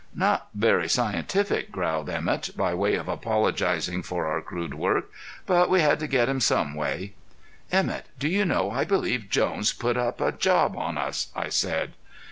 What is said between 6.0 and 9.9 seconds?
get him some way." "Emett, do you know I believe Jones